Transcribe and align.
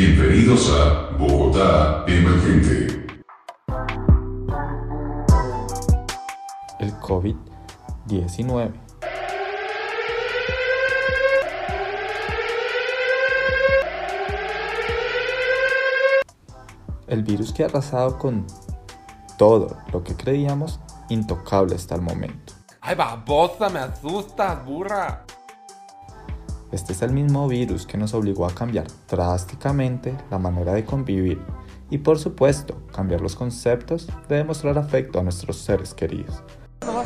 Bienvenidos 0.00 0.70
a 0.70 1.10
Bogotá 1.18 2.04
Emergente. 2.06 3.04
El 6.78 6.92
COVID-19. 7.00 8.72
El 17.08 17.24
virus 17.24 17.52
que 17.52 17.64
ha 17.64 17.66
arrasado 17.66 18.18
con 18.18 18.46
todo 19.36 19.78
lo 19.92 20.04
que 20.04 20.14
creíamos 20.14 20.78
intocable 21.08 21.74
hasta 21.74 21.96
el 21.96 22.02
momento. 22.02 22.52
¡Ay, 22.82 22.94
babosa! 22.94 23.68
¡Me 23.68 23.80
asustas, 23.80 24.64
burra! 24.64 25.24
Este 26.70 26.92
es 26.92 27.00
el 27.00 27.12
mismo 27.12 27.48
virus 27.48 27.86
que 27.86 27.96
nos 27.96 28.12
obligó 28.12 28.44
a 28.44 28.54
cambiar 28.54 28.86
drásticamente 29.08 30.14
la 30.30 30.38
manera 30.38 30.74
de 30.74 30.84
convivir 30.84 31.40
y 31.88 31.96
por 31.96 32.18
supuesto 32.18 32.82
cambiar 32.92 33.22
los 33.22 33.36
conceptos 33.36 34.06
de 34.28 34.36
demostrar 34.36 34.76
afecto 34.76 35.18
a 35.18 35.22
nuestros 35.22 35.56
seres 35.56 35.94
queridos. 35.94 36.42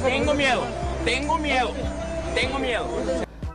Tengo 0.02 0.34
miedo, 0.34 0.62
tengo 1.04 1.38
miedo, 1.38 1.70
tengo 2.34 2.58
miedo. 2.58 2.86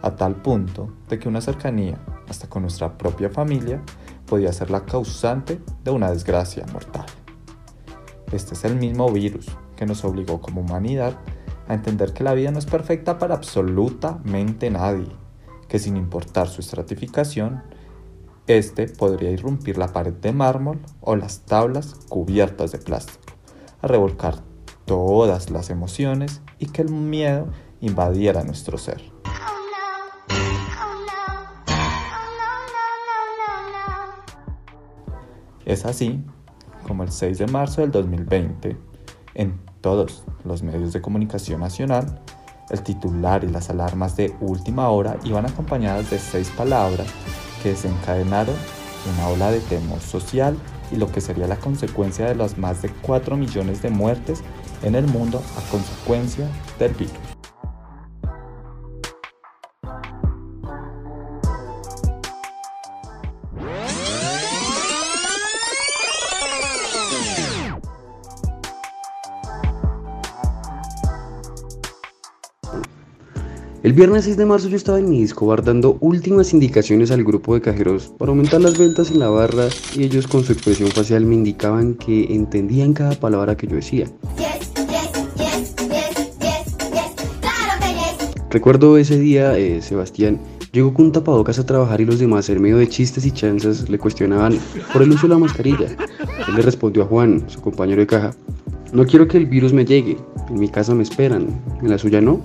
A 0.02 0.16
tal 0.16 0.36
punto 0.36 0.94
de 1.10 1.20
que 1.20 1.28
una 1.28 1.42
cercanía, 1.42 1.98
hasta 2.30 2.48
con 2.48 2.62
nuestra 2.62 2.98
propia 2.98 3.30
familia, 3.30 3.82
podía 4.28 4.54
ser 4.54 4.72
la 4.72 4.86
causante 4.86 5.60
de 5.84 5.92
una 5.92 6.10
desgracia 6.10 6.66
mortal. 6.72 7.06
Este 8.32 8.54
es 8.54 8.64
el 8.64 8.78
mismo 8.78 9.12
virus 9.12 9.48
que 9.76 9.86
nos 9.86 10.06
obligó 10.06 10.40
como 10.40 10.62
humanidad 10.62 11.18
a 11.68 11.74
entender 11.74 12.14
que 12.14 12.24
la 12.24 12.34
vida 12.34 12.52
no 12.52 12.60
es 12.60 12.66
perfecta 12.66 13.18
para 13.18 13.36
absolutamente 13.36 14.70
nadie 14.70 15.27
que 15.68 15.80
sin 15.80 15.98
importar 15.98 16.48
su 16.48 16.62
estratificación, 16.62 17.64
este 18.48 18.88
podría 18.88 19.32
irrumpir 19.32 19.78
la 19.78 19.92
pared 19.92 20.14
de 20.14 20.32
mármol 20.32 20.80
o 21.02 21.16
las 21.16 21.42
tablas 21.42 21.96
cubiertas 22.08 22.72
de 22.72 22.78
plástico, 22.78 23.34
a 23.82 23.88
revolcar 23.88 24.36
todas 24.86 25.50
las 25.50 25.70
emociones 25.70 26.42
y 26.58 26.68
que 26.68 26.82
el 26.82 26.90
miedo 26.90 27.48
invadiera 27.82 28.44
nuestro 28.44 28.78
ser. 28.78 29.02
Es 35.66 35.86
así 35.86 36.24
como 36.88 37.04
el 37.04 37.12
6 37.12 37.38
de 37.40 37.48
marzo 37.48 37.82
del 37.82 37.92
2020, 37.92 38.78
en 39.34 39.60
todos 39.82 40.24
los 40.46 40.64
medios 40.64 40.94
de 40.94 41.02
comunicación 41.02 41.60
nacional, 41.60 42.22
el 42.70 42.82
titular 42.82 43.44
y 43.44 43.48
las 43.48 43.70
alarmas 43.70 44.16
de 44.16 44.36
última 44.42 44.90
hora 44.90 45.18
iban 45.24 45.46
acompañadas 45.46 46.10
de 46.10 46.20
seis 46.20 46.50
palabras 46.50 47.08
que 47.64 47.70
desencadenaron 47.70 48.56
una 49.14 49.28
ola 49.30 49.52
de 49.52 49.60
temor 49.62 50.02
social 50.02 50.58
y 50.92 50.96
lo 50.98 51.12
que 51.12 51.22
sería 51.22 51.48
la 51.48 51.58
consecuencia 51.58 52.26
de 52.26 52.36
las 52.36 52.58
más 52.58 52.82
de 52.82 52.90
4 52.90 53.36
millones 53.38 53.82
de 53.82 53.90
muertes 53.90 54.42
en 54.84 54.96
el 54.96 55.08
mundo 55.08 55.42
a 55.58 55.72
consecuencia 55.72 56.48
del 56.80 56.94
virus. 56.94 57.37
El 73.88 73.94
viernes 73.94 74.26
6 74.26 74.36
de 74.36 74.46
marzo 74.46 74.68
yo 74.68 74.76
estaba 74.76 75.00
en 75.00 75.10
mi 75.10 75.22
disco 75.22 75.56
dando 75.56 75.98
últimas 76.02 76.52
indicaciones 76.52 77.10
al 77.10 77.24
grupo 77.24 77.54
de 77.54 77.62
cajeros 77.62 78.12
para 78.18 78.32
aumentar 78.32 78.60
las 78.60 78.78
ventas 78.78 79.12
en 79.12 79.20
la 79.20 79.30
barra 79.30 79.70
y 79.96 80.04
ellos 80.04 80.28
con 80.28 80.44
su 80.44 80.52
expresión 80.52 80.90
facial 80.90 81.24
me 81.24 81.36
indicaban 81.36 81.94
que 81.94 82.26
entendían 82.36 82.92
cada 82.92 83.18
palabra 83.18 83.56
que 83.56 83.66
yo 83.66 83.78
decía. 83.78 84.08
Recuerdo 88.50 88.98
ese 88.98 89.18
día, 89.20 89.58
eh, 89.58 89.82
Sebastián 89.82 90.42
llegó 90.74 90.94
con 90.94 91.06
un 91.06 91.12
tapabocas 91.14 91.58
a 91.58 91.66
trabajar 91.66 92.02
y 92.02 92.06
los 92.06 92.20
demás, 92.20 92.50
en 92.50 92.62
medio 92.62 92.80
de 92.80 92.90
chistes 92.90 93.26
y 93.26 93.32
chanzas, 93.32 93.88
le 93.90 93.98
cuestionaban 93.98 94.60
por 94.92 95.02
el 95.02 95.12
uso 95.12 95.28
de 95.28 95.34
la 95.34 95.40
mascarilla. 95.40 95.88
Él 96.46 96.56
le 96.58 96.62
respondió 96.62 97.04
a 97.04 97.06
Juan, 97.06 97.46
su 97.48 97.62
compañero 97.62 98.02
de 98.02 98.08
caja, 98.08 98.36
no 98.92 99.06
quiero 99.06 99.30
que 99.30 99.38
el 99.38 99.46
virus 99.46 99.72
me 99.72 99.86
llegue, 99.86 100.18
en 100.50 100.60
mi 100.60 100.68
casa 100.68 100.94
me 100.94 101.04
esperan, 101.04 101.48
en 101.82 101.90
la 101.90 101.98
suya 101.98 102.20
no. 102.20 102.42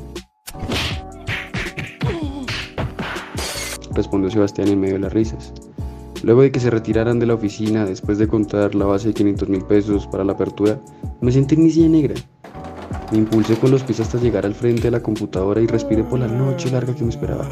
Respondió 3.94 4.30
Sebastián 4.30 4.68
en 4.68 4.80
medio 4.80 4.94
de 4.94 5.00
las 5.00 5.12
risas. 5.12 5.52
Luego 6.22 6.42
de 6.42 6.52
que 6.52 6.60
se 6.60 6.70
retiraran 6.70 7.18
de 7.18 7.26
la 7.26 7.34
oficina 7.34 7.84
después 7.84 8.18
de 8.18 8.28
contar 8.28 8.74
la 8.74 8.86
base 8.86 9.08
de 9.08 9.14
500 9.14 9.48
mil 9.48 9.62
pesos 9.62 10.06
para 10.06 10.24
la 10.24 10.32
apertura, 10.34 10.80
me 11.20 11.32
sentí 11.32 11.56
en 11.56 11.70
silla 11.70 11.88
negra. 11.88 12.14
Me 13.10 13.18
impulsé 13.18 13.56
con 13.56 13.70
los 13.70 13.82
pies 13.82 14.00
hasta 14.00 14.18
llegar 14.18 14.46
al 14.46 14.54
frente 14.54 14.82
de 14.82 14.92
la 14.92 15.02
computadora 15.02 15.60
y 15.60 15.66
respiré 15.66 16.04
por 16.04 16.20
la 16.20 16.28
noche 16.28 16.70
larga 16.70 16.94
que 16.94 17.02
me 17.02 17.10
esperaba. 17.10 17.48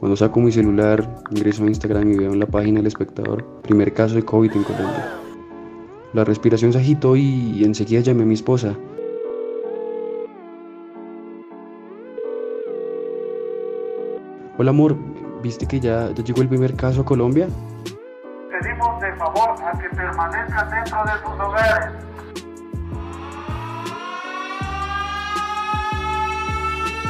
Cuando 0.00 0.16
saco 0.16 0.40
mi 0.40 0.50
celular, 0.50 1.22
ingreso 1.30 1.64
a 1.64 1.68
Instagram 1.68 2.12
y 2.12 2.16
veo 2.16 2.32
en 2.32 2.40
la 2.40 2.46
página 2.46 2.78
del 2.78 2.86
espectador, 2.86 3.44
primer 3.62 3.92
caso 3.92 4.14
de 4.14 4.24
COVID 4.24 4.50
en 4.52 4.64
Colombia. 4.64 5.18
La 6.12 6.24
respiración 6.24 6.72
se 6.72 6.78
agitó 6.78 7.14
y 7.14 7.62
enseguida 7.64 8.00
llamé 8.00 8.22
a 8.22 8.26
mi 8.26 8.34
esposa. 8.34 8.76
Hola 14.58 14.70
amor, 14.70 14.96
¿Viste 15.42 15.66
que 15.66 15.80
ya, 15.80 16.10
llegó 16.10 16.40
el 16.40 16.48
primer 16.48 16.76
caso 16.76 17.00
a 17.00 17.04
Colombia? 17.04 17.48
Pedimos 18.48 19.00
de 19.00 19.12
favor 19.16 19.56
a 19.60 19.76
que 19.76 19.88
permanezcan 19.88 20.70
dentro 20.70 20.98
de 21.02 21.12
sus 21.20 21.40
hogares. 21.40 21.90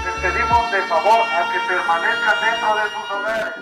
Les 0.05 0.33
pedimos 0.33 0.73
de 0.73 0.81
favor 0.89 1.21
a 1.29 1.53
que 1.53 1.59
permanezcan 1.69 2.37
dentro 2.41 2.69
de 2.75 2.85
sus 2.89 3.11
hogares. 3.17 3.53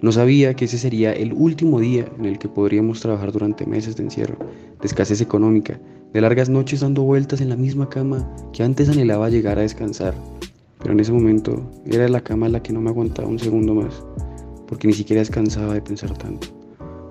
No 0.00 0.12
sabía 0.12 0.54
que 0.54 0.66
ese 0.66 0.78
sería 0.78 1.12
el 1.12 1.32
último 1.32 1.80
día 1.80 2.04
en 2.20 2.24
el 2.24 2.38
que 2.38 2.48
podríamos 2.48 3.00
trabajar 3.00 3.32
durante 3.32 3.66
meses 3.66 3.96
de 3.96 4.04
encierro, 4.04 4.36
de 4.80 4.86
escasez 4.86 5.20
económica, 5.20 5.80
de 6.12 6.20
largas 6.20 6.48
noches 6.48 6.80
dando 6.80 7.02
vueltas 7.02 7.40
en 7.40 7.48
la 7.48 7.56
misma 7.56 7.88
cama 7.88 8.32
que 8.52 8.62
antes 8.62 8.88
anhelaba 8.88 9.28
llegar 9.28 9.58
a 9.58 9.62
descansar, 9.62 10.14
pero 10.78 10.92
en 10.92 11.00
ese 11.00 11.12
momento 11.12 11.70
era 11.86 12.08
la 12.08 12.20
cama 12.20 12.48
la 12.48 12.62
que 12.62 12.72
no 12.72 12.80
me 12.80 12.90
aguantaba 12.90 13.28
un 13.28 13.38
segundo 13.38 13.74
más, 13.74 14.02
porque 14.66 14.86
ni 14.86 14.92
siquiera 14.92 15.20
descansaba 15.20 15.74
de 15.74 15.82
pensar 15.82 16.16
tanto. 16.16 16.48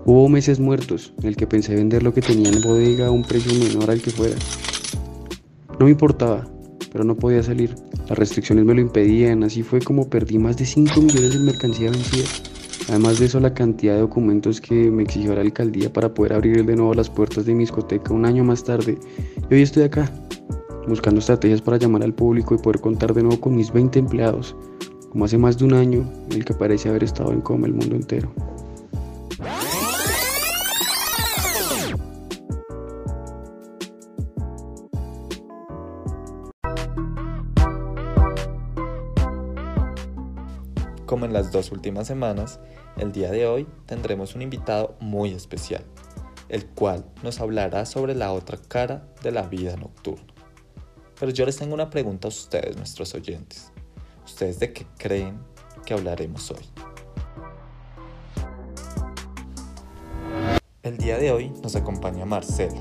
Hubo 0.05 0.29
meses 0.29 0.59
muertos 0.59 1.13
en 1.21 1.27
el 1.27 1.35
que 1.35 1.47
pensé 1.47 1.75
vender 1.75 2.01
lo 2.01 2.13
que 2.13 2.21
tenía 2.21 2.49
en 2.49 2.61
bodega 2.61 3.07
a 3.07 3.11
un 3.11 3.23
precio 3.23 3.53
menor 3.53 3.91
al 3.91 4.01
que 4.01 4.11
fuera. 4.11 4.35
No 5.79 5.85
me 5.85 5.91
importaba, 5.91 6.47
pero 6.91 7.03
no 7.03 7.15
podía 7.15 7.43
salir. 7.43 7.75
Las 8.07 8.17
restricciones 8.17 8.63
me 8.63 8.73
lo 8.73 8.81
impedían, 8.81 9.43
así 9.43 9.63
fue 9.63 9.81
como 9.81 10.09
perdí 10.09 10.39
más 10.39 10.55
de 10.57 10.65
5 10.65 11.01
millones 11.01 11.33
de 11.33 11.39
mercancía 11.39 11.91
vencida. 11.91 12.25
Además 12.89 13.19
de 13.19 13.25
eso, 13.25 13.41
la 13.41 13.53
cantidad 13.53 13.95
de 13.95 13.99
documentos 13.99 14.61
que 14.61 14.89
me 14.89 15.03
exigió 15.03 15.35
la 15.35 15.41
alcaldía 15.41 15.91
para 15.91 16.13
poder 16.13 16.33
abrir 16.33 16.65
de 16.65 16.75
nuevo 16.75 16.93
las 16.93 17.09
puertas 17.09 17.45
de 17.45 17.53
mi 17.53 17.59
discoteca 17.63 18.13
un 18.13 18.25
año 18.25 18.45
más 18.45 18.63
tarde. 18.63 18.97
Y 19.51 19.53
hoy 19.53 19.61
estoy 19.61 19.83
acá, 19.83 20.09
buscando 20.87 21.19
estrategias 21.19 21.61
para 21.61 21.77
llamar 21.77 22.03
al 22.03 22.13
público 22.13 22.55
y 22.55 22.57
poder 22.57 22.79
contar 22.79 23.13
de 23.13 23.21
nuevo 23.21 23.39
con 23.41 23.55
mis 23.55 23.71
20 23.71 23.99
empleados, 23.99 24.55
como 25.09 25.25
hace 25.25 25.37
más 25.37 25.57
de 25.57 25.65
un 25.65 25.73
año 25.73 26.09
en 26.29 26.37
el 26.37 26.45
que 26.45 26.53
parece 26.53 26.89
haber 26.89 27.03
estado 27.03 27.31
en 27.31 27.41
coma 27.41 27.67
el 27.67 27.73
mundo 27.73 27.95
entero. 27.95 28.31
Como 41.05 41.25
en 41.25 41.33
las 41.33 41.51
dos 41.51 41.71
últimas 41.71 42.05
semanas, 42.05 42.59
el 42.97 43.11
día 43.11 43.31
de 43.31 43.47
hoy 43.47 43.67
tendremos 43.85 44.35
un 44.35 44.41
invitado 44.41 44.95
muy 44.99 45.31
especial, 45.31 45.83
el 46.49 46.65
cual 46.65 47.05
nos 47.23 47.39
hablará 47.39 47.85
sobre 47.85 48.13
la 48.13 48.33
otra 48.33 48.57
cara 48.67 49.07
de 49.23 49.31
la 49.31 49.43
vida 49.43 49.77
nocturna. 49.77 50.36
Pero 51.19 51.31
yo 51.31 51.45
les 51.45 51.57
tengo 51.57 51.73
una 51.73 51.89
pregunta 51.89 52.27
a 52.27 52.29
ustedes, 52.29 52.77
nuestros 52.77 53.13
oyentes. 53.15 53.71
¿Ustedes 54.25 54.59
de 54.59 54.71
qué 54.71 54.85
creen 54.97 55.39
que 55.85 55.93
hablaremos 55.93 56.51
hoy? 56.51 56.63
El 60.83 60.97
día 60.97 61.17
de 61.17 61.31
hoy 61.31 61.49
nos 61.63 61.75
acompaña 61.75 62.25
Marcela, 62.25 62.79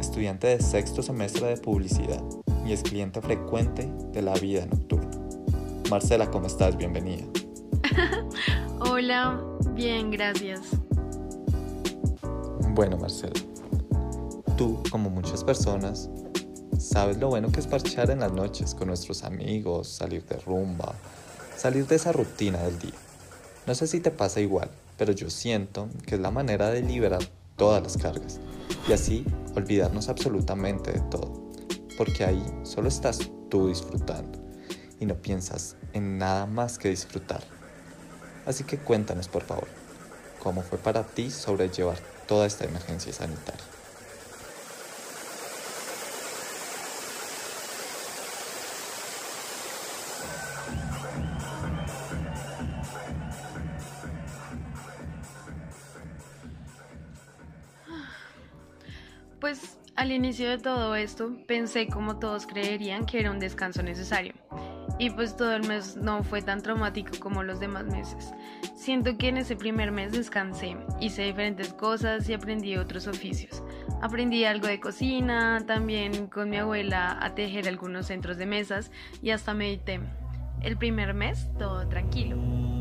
estudiante 0.00 0.48
de 0.48 0.60
sexto 0.60 1.02
semestre 1.02 1.46
de 1.46 1.56
publicidad 1.56 2.22
y 2.66 2.72
es 2.72 2.82
cliente 2.82 3.22
frecuente 3.22 3.88
de 4.12 4.22
la 4.22 4.34
vida 4.34 4.66
nocturna. 4.66 5.10
Marcela, 5.88 6.30
¿cómo 6.30 6.48
estás? 6.48 6.76
Bienvenida. 6.76 7.24
Hola, 8.80 9.40
bien, 9.74 10.10
gracias. 10.10 10.62
Bueno, 12.70 12.98
Marcela, 12.98 13.40
tú, 14.56 14.82
como 14.90 15.10
muchas 15.10 15.42
personas, 15.44 16.10
Sabes 16.78 17.18
lo 17.18 17.26
bueno 17.26 17.50
que 17.50 17.58
es 17.58 17.66
parchar 17.66 18.08
en 18.10 18.20
las 18.20 18.30
noches 18.30 18.72
con 18.72 18.86
nuestros 18.86 19.24
amigos, 19.24 19.88
salir 19.88 20.24
de 20.26 20.36
rumba, 20.38 20.94
salir 21.56 21.88
de 21.88 21.96
esa 21.96 22.12
rutina 22.12 22.62
del 22.62 22.78
día. 22.78 22.94
No 23.66 23.74
sé 23.74 23.88
si 23.88 23.98
te 23.98 24.12
pasa 24.12 24.40
igual, 24.40 24.70
pero 24.96 25.10
yo 25.10 25.28
siento 25.28 25.88
que 26.06 26.14
es 26.14 26.20
la 26.20 26.30
manera 26.30 26.70
de 26.70 26.82
liberar 26.82 27.18
todas 27.56 27.82
las 27.82 27.96
cargas 27.96 28.38
y 28.88 28.92
así 28.92 29.24
olvidarnos 29.56 30.08
absolutamente 30.08 30.92
de 30.92 31.00
todo, 31.00 31.50
porque 31.96 32.24
ahí 32.24 32.46
solo 32.62 32.86
estás 32.86 33.28
tú 33.48 33.66
disfrutando 33.66 34.38
y 35.00 35.06
no 35.06 35.16
piensas 35.16 35.74
en 35.94 36.16
nada 36.16 36.46
más 36.46 36.78
que 36.78 36.90
disfrutar. 36.90 37.42
Así 38.46 38.62
que 38.62 38.78
cuéntanos 38.78 39.26
por 39.26 39.42
favor, 39.42 39.66
¿cómo 40.40 40.62
fue 40.62 40.78
para 40.78 41.02
ti 41.02 41.28
sobrellevar 41.32 41.98
toda 42.28 42.46
esta 42.46 42.66
emergencia 42.66 43.12
sanitaria? 43.12 43.77
Al 59.98 60.12
inicio 60.12 60.48
de 60.48 60.58
todo 60.58 60.94
esto 60.94 61.32
pensé 61.48 61.88
como 61.88 62.20
todos 62.20 62.46
creerían 62.46 63.04
que 63.04 63.18
era 63.18 63.32
un 63.32 63.40
descanso 63.40 63.82
necesario. 63.82 64.32
Y 64.96 65.10
pues 65.10 65.36
todo 65.36 65.56
el 65.56 65.66
mes 65.66 65.96
no 65.96 66.22
fue 66.22 66.40
tan 66.40 66.62
traumático 66.62 67.18
como 67.18 67.42
los 67.42 67.58
demás 67.58 67.84
meses. 67.84 68.32
Siento 68.76 69.18
que 69.18 69.26
en 69.28 69.38
ese 69.38 69.56
primer 69.56 69.90
mes 69.90 70.12
descansé, 70.12 70.76
hice 71.00 71.22
diferentes 71.22 71.72
cosas 71.72 72.28
y 72.28 72.32
aprendí 72.32 72.76
otros 72.76 73.08
oficios. 73.08 73.64
Aprendí 74.00 74.44
algo 74.44 74.68
de 74.68 74.78
cocina, 74.78 75.64
también 75.66 76.28
con 76.28 76.48
mi 76.48 76.58
abuela 76.58 77.18
a 77.20 77.34
tejer 77.34 77.66
algunos 77.66 78.06
centros 78.06 78.38
de 78.38 78.46
mesas 78.46 78.92
y 79.20 79.30
hasta 79.30 79.52
medité. 79.52 79.98
El 80.62 80.76
primer 80.76 81.12
mes 81.12 81.48
todo 81.58 81.88
tranquilo. 81.88 82.77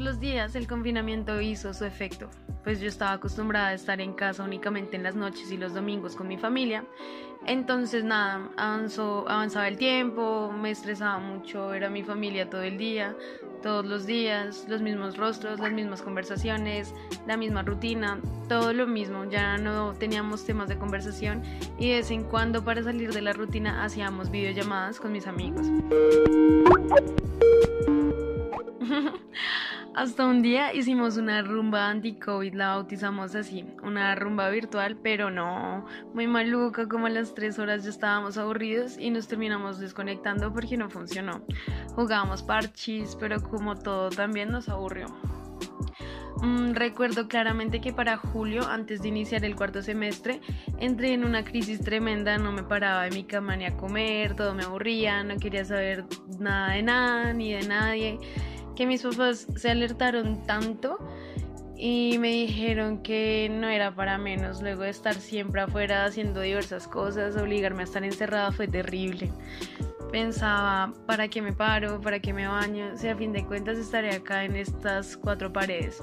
Los 0.00 0.18
días, 0.18 0.54
el 0.56 0.66
confinamiento 0.66 1.40
hizo 1.40 1.72
su 1.74 1.84
efecto, 1.84 2.28
pues 2.64 2.80
yo 2.80 2.88
estaba 2.88 3.12
acostumbrada 3.12 3.68
a 3.68 3.74
estar 3.74 4.00
en 4.00 4.12
casa 4.12 4.42
únicamente 4.42 4.96
en 4.96 5.02
las 5.02 5.14
noches 5.14 5.50
y 5.52 5.56
los 5.56 5.74
domingos 5.74 6.16
con 6.16 6.28
mi 6.28 6.38
familia. 6.38 6.84
Entonces 7.46 8.04
nada, 8.04 8.50
avanzó, 8.56 9.26
avanzaba 9.28 9.68
el 9.68 9.78
tiempo, 9.78 10.52
me 10.52 10.70
estresaba 10.70 11.18
mucho, 11.18 11.72
era 11.72 11.88
mi 11.88 12.02
familia 12.02 12.50
todo 12.50 12.62
el 12.62 12.76
día, 12.76 13.16
todos 13.62 13.86
los 13.86 14.04
días, 14.06 14.66
los 14.68 14.82
mismos 14.82 15.16
rostros, 15.16 15.58
las 15.58 15.72
mismas 15.72 16.02
conversaciones, 16.02 16.94
la 17.26 17.36
misma 17.36 17.62
rutina, 17.62 18.18
todo 18.48 18.72
lo 18.72 18.86
mismo, 18.86 19.24
ya 19.24 19.56
no 19.56 19.94
teníamos 19.94 20.44
temas 20.44 20.68
de 20.68 20.76
conversación 20.76 21.42
y 21.78 21.90
de 21.90 21.96
vez 21.96 22.10
en 22.10 22.24
cuando 22.24 22.62
para 22.62 22.82
salir 22.82 23.12
de 23.12 23.22
la 23.22 23.32
rutina 23.32 23.84
hacíamos 23.84 24.30
videollamadas 24.30 25.00
con 25.00 25.12
mis 25.12 25.26
amigos. 25.26 25.66
Hasta 29.94 30.24
un 30.24 30.40
día 30.40 30.72
hicimos 30.72 31.16
una 31.16 31.42
rumba 31.42 31.88
anti-COVID, 31.90 32.54
la 32.54 32.68
bautizamos 32.68 33.34
así, 33.34 33.66
una 33.82 34.14
rumba 34.14 34.48
virtual, 34.48 34.96
pero 35.02 35.30
no, 35.30 35.84
muy 36.14 36.28
maluca, 36.28 36.88
como 36.88 37.06
a 37.06 37.10
las 37.10 37.34
3 37.34 37.58
horas 37.58 37.82
ya 37.82 37.90
estábamos 37.90 38.38
aburridos 38.38 38.96
y 38.96 39.10
nos 39.10 39.26
terminamos 39.26 39.80
desconectando 39.80 40.52
porque 40.52 40.76
no 40.76 40.88
funcionó. 40.90 41.42
Jugábamos 41.96 42.44
parchis, 42.44 43.16
pero 43.18 43.42
como 43.42 43.74
todo 43.76 44.10
también 44.10 44.52
nos 44.52 44.68
aburrió. 44.68 45.08
Mm, 46.40 46.72
recuerdo 46.74 47.26
claramente 47.26 47.80
que 47.80 47.92
para 47.92 48.16
julio, 48.16 48.66
antes 48.68 49.02
de 49.02 49.08
iniciar 49.08 49.44
el 49.44 49.56
cuarto 49.56 49.82
semestre, 49.82 50.40
entré 50.78 51.12
en 51.14 51.24
una 51.24 51.44
crisis 51.44 51.80
tremenda, 51.80 52.38
no 52.38 52.52
me 52.52 52.62
paraba 52.62 53.02
de 53.02 53.10
mi 53.10 53.24
cama 53.24 53.56
ni 53.56 53.64
a 53.64 53.76
comer, 53.76 54.36
todo 54.36 54.54
me 54.54 54.62
aburría, 54.62 55.24
no 55.24 55.36
quería 55.36 55.64
saber 55.64 56.04
nada 56.38 56.74
de 56.74 56.82
nada 56.82 57.32
ni 57.32 57.52
de 57.52 57.66
nadie 57.66 58.18
que 58.80 58.86
mis 58.86 59.02
papás 59.02 59.46
se 59.56 59.70
alertaron 59.70 60.42
tanto 60.46 60.96
y 61.76 62.16
me 62.18 62.28
dijeron 62.28 63.02
que 63.02 63.50
no 63.52 63.68
era 63.68 63.94
para 63.94 64.16
menos. 64.16 64.62
Luego 64.62 64.84
de 64.84 64.88
estar 64.88 65.16
siempre 65.16 65.60
afuera 65.60 66.06
haciendo 66.06 66.40
diversas 66.40 66.88
cosas, 66.88 67.36
obligarme 67.36 67.82
a 67.82 67.84
estar 67.84 68.02
encerrada 68.04 68.52
fue 68.52 68.68
terrible. 68.68 69.30
Pensaba, 70.10 70.94
¿para 71.04 71.28
qué 71.28 71.42
me 71.42 71.52
paro? 71.52 72.00
¿Para 72.00 72.20
qué 72.20 72.32
me 72.32 72.48
baño? 72.48 72.96
Si 72.96 73.06
a 73.06 73.16
fin 73.16 73.34
de 73.34 73.44
cuentas 73.44 73.76
estaré 73.76 74.14
acá 74.14 74.46
en 74.46 74.56
estas 74.56 75.14
cuatro 75.14 75.52
paredes. 75.52 76.02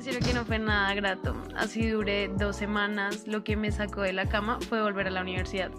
Serio 0.00 0.20
que 0.20 0.32
no 0.32 0.46
fue 0.46 0.58
nada 0.58 0.94
grato. 0.94 1.36
Así 1.54 1.86
duré 1.90 2.28
dos 2.28 2.56
semanas. 2.56 3.26
Lo 3.26 3.44
que 3.44 3.54
me 3.54 3.70
sacó 3.70 4.00
de 4.00 4.14
la 4.14 4.30
cama 4.30 4.58
fue 4.66 4.80
volver 4.80 5.06
a 5.06 5.10
la 5.10 5.20
universidad, 5.20 5.70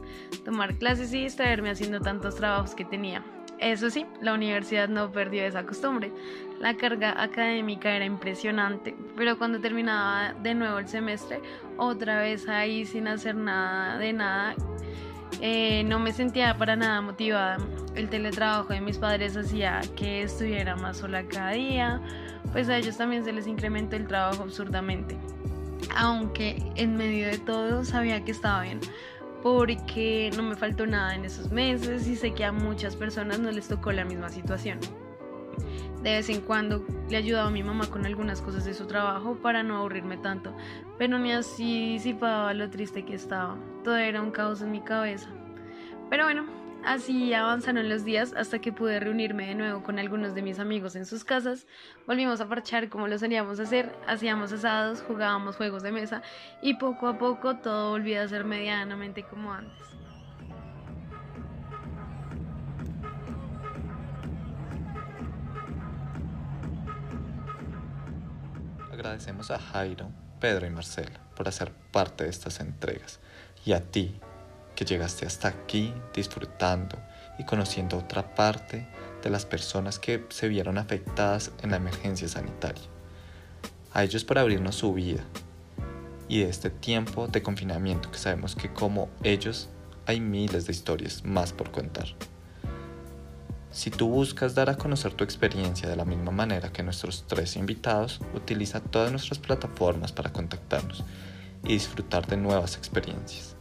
tomar 0.46 0.76
clases 0.76 1.12
y 1.12 1.24
distraerme 1.24 1.72
haciendo 1.72 2.00
tantos 2.02 2.36
trabajos 2.36 2.76
que 2.76 2.86
tenía. 2.86 3.24
Eso 3.58 3.90
sí, 3.90 4.06
la 4.22 4.36
universidad 4.36 4.90
no 4.90 5.12
perdió 5.12 5.44
esa 5.44 5.66
costumbre. 5.66 6.12
La 6.60 6.78
carga 6.78 7.20
académica 7.20 7.96
era 7.96 8.06
impresionante, 8.06 8.96
pero 9.16 9.40
cuando 9.40 9.60
terminaba 9.60 10.34
de 10.34 10.54
nuevo 10.54 10.78
el 10.78 10.88
semestre, 10.88 11.42
otra 11.78 12.20
vez 12.20 12.48
ahí 12.48 12.86
sin 12.86 13.08
hacer 13.08 13.34
nada 13.34 13.98
de 13.98 14.14
nada, 14.14 14.56
eh, 15.42 15.84
no 15.86 16.00
me 16.00 16.12
sentía 16.12 16.56
para 16.58 16.76
nada 16.76 17.02
motivada. 17.02 17.58
El 17.96 18.10
teletrabajo 18.10 18.74
de 18.74 18.82
mis 18.82 19.00
padres 19.00 19.36
hacía 19.36 19.82
que 19.96 20.22
estuviera 20.22 20.76
más 20.76 20.98
sola 20.98 21.24
cada 21.24 21.52
día, 21.52 22.02
pues 22.52 22.70
a 22.70 22.78
ellos 22.78 22.98
también 22.98 23.24
se 23.24 23.34
les 23.34 23.48
incrementó 23.48 23.96
el 23.96 24.08
trabajo 24.08 24.44
absurdamente. 24.44 25.18
Aunque 25.96 26.62
en 26.76 26.96
medio 26.96 27.28
de 27.28 27.38
todo 27.38 27.84
sabía 27.84 28.24
que 28.24 28.32
estaba 28.32 28.64
bien, 28.64 28.80
porque 29.42 30.32
no 30.36 30.44
me 30.44 30.56
faltó 30.56 30.86
nada 30.86 31.16
en 31.16 31.26
esos 31.26 31.52
meses 31.52 32.08
y 32.08 32.16
sé 32.16 32.34
que 32.34 32.46
a 32.46 32.52
muchas 32.52 32.96
personas 32.96 33.40
no 33.40 33.52
les 33.52 33.68
tocó 33.68 33.92
la 33.92 34.06
misma 34.06 34.30
situación. 34.30 34.80
De 36.04 36.14
vez 36.14 36.30
en 36.30 36.42
cuando 36.42 36.84
le 37.10 37.18
ayudaba 37.18 37.48
a 37.48 37.52
mi 37.52 37.62
mamá 37.62 37.88
con 37.88 38.06
algunas 38.06 38.42
cosas 38.42 38.66
de 38.66 38.74
su 38.74 38.88
trabajo 38.88 39.36
para 39.36 39.62
no 39.62 39.78
aburrirme 39.78 40.18
tanto, 40.18 40.56
pero 40.98 41.20
ni 41.20 41.32
así 41.32 41.94
disipaba 41.94 42.54
lo 42.54 42.70
triste 42.70 43.06
que 43.06 43.14
estaba. 43.14 43.56
Todo 43.84 43.98
era 43.98 44.22
un 44.22 44.32
caos 44.32 44.62
en 44.62 44.72
mi 44.72 44.82
cabeza. 44.82 45.30
Pero 46.10 46.24
bueno, 46.24 46.46
así 46.86 47.34
avanzaron 47.34 47.90
los 47.90 48.04
días 48.06 48.34
hasta 48.36 48.60
que 48.60 48.72
pude 48.72 49.00
reunirme 49.00 49.48
de 49.48 49.56
nuevo 49.56 49.84
con 49.84 50.00
algunos 50.00 50.36
de 50.36 50.42
mis 50.42 50.60
amigos 50.60 50.96
en 50.96 51.06
sus 51.06 51.24
casas. 51.24 51.68
Volvimos 52.08 52.42
a 52.42 52.48
parchar 52.48 52.90
como 52.90 53.08
lo 53.08 53.18
solíamos 53.18 53.60
hacer, 53.60 53.96
hacíamos 54.08 54.52
asados, 54.52 55.04
jugábamos 55.08 55.56
juegos 55.56 55.84
de 55.84 55.92
mesa 55.92 56.22
y 56.62 56.76
poco 56.76 57.08
a 57.08 57.18
poco 57.18 57.58
todo 57.58 57.92
volvía 57.92 58.24
a 58.24 58.28
ser 58.28 58.44
medianamente 58.46 59.24
como 59.24 59.54
antes. 59.54 59.88
Agradecemos 68.92 69.50
a 69.50 69.58
Jairo, 69.58 70.10
Pedro 70.40 70.68
y 70.68 70.70
Marcela 70.70 71.20
por 71.36 71.48
hacer 71.48 71.72
parte 71.92 72.26
de 72.26 72.30
estas 72.30 72.60
entregas 72.60 73.20
y 73.66 73.74
a 73.74 73.82
ti 73.82 74.20
que 74.82 74.86
llegaste 74.86 75.28
hasta 75.28 75.48
aquí 75.48 75.94
disfrutando 76.12 76.98
y 77.38 77.46
conociendo 77.46 78.00
otra 78.00 78.34
parte 78.34 78.88
de 79.22 79.30
las 79.30 79.46
personas 79.46 80.00
que 80.00 80.26
se 80.30 80.48
vieron 80.48 80.80
afectadas 80.80 81.52
en 81.62 81.70
la 81.70 81.78
emergencia 81.78 82.28
sanitaria. 82.28 82.82
A 83.94 84.04
ellos 84.04 84.24
por 84.24 84.40
abrirnos 84.40 84.74
su 84.74 84.92
vida 84.92 85.22
y 86.28 86.40
de 86.40 86.50
este 86.50 86.72
tiempo 86.72 87.28
de 87.28 87.44
confinamiento 87.44 88.10
que 88.10 88.18
sabemos 88.18 88.56
que 88.56 88.74
como 88.74 89.08
ellos 89.22 89.70
hay 90.08 90.20
miles 90.20 90.66
de 90.66 90.72
historias 90.72 91.24
más 91.24 91.54
por 91.54 91.70
contar. 91.70 92.08
Si 93.70 93.92
tú 93.92 94.10
buscas 94.10 94.56
dar 94.56 94.72
a 94.72 94.78
conocer 94.78 95.14
tu 95.14 95.24
experiencia 95.24 95.88
de 95.88 95.96
la 95.96 96.06
misma 96.06 96.32
manera 96.32 96.72
que 96.72 96.82
nuestros 96.82 97.26
tres 97.28 97.56
invitados, 97.56 98.20
utiliza 98.34 98.80
todas 98.80 99.12
nuestras 99.12 99.38
plataformas 99.38 100.12
para 100.12 100.34
contactarnos 100.34 101.04
y 101.66 101.74
disfrutar 101.74 102.26
de 102.26 102.38
nuevas 102.38 102.78
experiencias. 102.78 103.61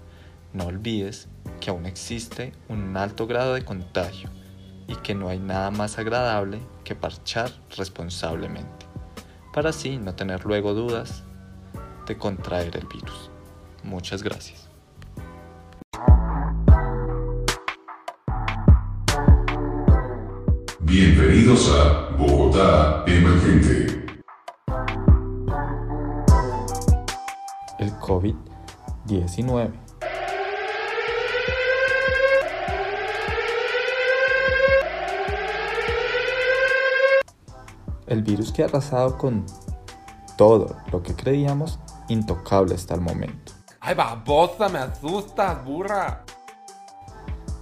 No 0.53 0.67
olvides 0.67 1.29
que 1.61 1.71
aún 1.71 1.87
existe 1.87 2.53
un 2.69 2.97
alto 2.97 3.29
grado 3.29 3.55
de 3.55 3.65
contagio 3.65 4.31
y 4.89 4.97
que 4.97 5.15
no 5.15 5.29
hay 5.29 5.39
nada 5.39 5.71
más 5.71 5.97
agradable 5.99 6.59
que 6.83 6.97
parchar 6.97 7.53
responsablemente, 7.77 8.87
para 9.53 9.71
así 9.71 9.97
no 9.97 10.13
tener 10.17 10.45
luego 10.45 10.75
dudas 10.75 11.23
de 12.09 12.19
contraer 12.19 12.77
el 12.77 12.89
virus. 12.89 13.31
Muchas 13.85 14.25
gracias. 14.25 14.69
Bienvenidos 20.81 21.71
a 21.71 22.17
Bogotá 22.17 23.05
Emergente. 23.07 24.05
El 27.79 27.93
COVID-19. 28.01 29.90
El 38.11 38.25
virus 38.25 38.51
que 38.51 38.65
ha 38.65 38.67
arrasado 38.67 39.17
con 39.17 39.47
todo 40.37 40.77
lo 40.91 41.01
que 41.01 41.15
creíamos 41.15 41.79
intocable 42.09 42.75
hasta 42.75 42.97
el 42.97 43.01
momento. 43.01 43.53
Ay, 43.79 43.95
babosa, 43.95 44.69
me 44.69 44.81
asustas, 44.81 45.65
burra. 45.65 46.25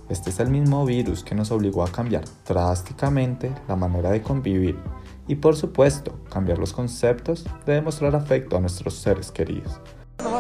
Este 0.09 0.31
es 0.31 0.41
el 0.41 0.49
mismo 0.49 0.87
virus 0.87 1.23
que 1.23 1.35
nos 1.35 1.51
obligó 1.51 1.85
a 1.85 1.93
cambiar 1.93 2.25
drásticamente 2.47 3.55
la 3.69 3.77
manera 3.77 4.11
de 4.11 4.23
convivir 4.23 4.83
y 5.27 5.35
por 5.35 5.55
supuesto 5.55 6.19
cambiar 6.31 6.57
los 6.57 6.73
conceptos 6.73 7.45
de 7.67 7.75
demostrar 7.75 8.17
afecto 8.17 8.57
a 8.57 8.61
nuestros 8.61 8.95
seres 8.95 9.31
queridos. 9.31 9.79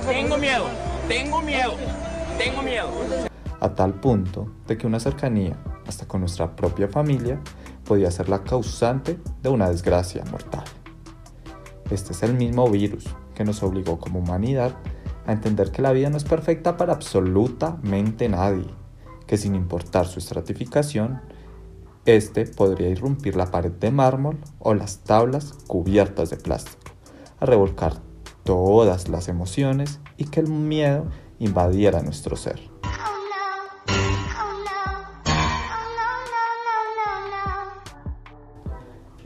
Tengo 0.06 0.38
miedo, 0.38 0.64
tengo 1.06 1.42
miedo, 1.42 1.74
tengo 2.38 2.62
miedo. 2.62 2.88
A 3.60 3.74
tal 3.74 3.92
punto 3.92 4.50
de 4.66 4.78
que 4.78 4.86
una 4.86 5.00
cercanía 5.00 5.62
hasta 5.86 6.08
con 6.08 6.20
nuestra 6.20 6.56
propia 6.56 6.88
familia 6.88 7.38
podía 7.88 8.10
ser 8.10 8.28
la 8.28 8.44
causante 8.44 9.18
de 9.42 9.48
una 9.48 9.70
desgracia 9.70 10.22
mortal. 10.30 10.64
Este 11.90 12.12
es 12.12 12.22
el 12.22 12.34
mismo 12.34 12.68
virus 12.68 13.06
que 13.34 13.44
nos 13.44 13.62
obligó 13.62 13.98
como 13.98 14.18
humanidad 14.18 14.76
a 15.26 15.32
entender 15.32 15.72
que 15.72 15.80
la 15.80 15.92
vida 15.92 16.10
no 16.10 16.18
es 16.18 16.24
perfecta 16.24 16.76
para 16.76 16.92
absolutamente 16.92 18.28
nadie, 18.28 18.66
que 19.26 19.38
sin 19.38 19.54
importar 19.54 20.06
su 20.06 20.18
estratificación, 20.18 21.22
este 22.04 22.44
podría 22.44 22.88
irrumpir 22.88 23.36
la 23.36 23.50
pared 23.50 23.72
de 23.72 23.90
mármol 23.90 24.38
o 24.58 24.74
las 24.74 24.98
tablas 24.98 25.54
cubiertas 25.66 26.28
de 26.28 26.36
plástico, 26.36 26.92
a 27.40 27.46
revolcar 27.46 27.94
todas 28.44 29.08
las 29.08 29.28
emociones 29.28 29.98
y 30.18 30.24
que 30.24 30.40
el 30.40 30.48
miedo 30.48 31.06
invadiera 31.38 32.02
nuestro 32.02 32.36
ser. 32.36 32.60